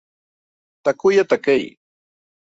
[0.83, 1.65] Takuya Takei